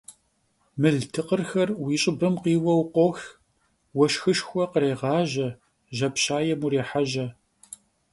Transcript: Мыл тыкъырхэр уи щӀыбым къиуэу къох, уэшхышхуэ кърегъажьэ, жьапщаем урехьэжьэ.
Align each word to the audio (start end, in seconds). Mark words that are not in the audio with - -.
Мыл 0.81 0.97
тыкъырхэр 1.13 1.69
уи 1.83 1.95
щӀыбым 2.01 2.35
къиуэу 2.43 2.81
къох, 2.93 3.19
уэшхышхуэ 3.97 4.63
кърегъажьэ, 4.71 5.47
жьапщаем 5.97 6.61
урехьэжьэ. 6.65 7.27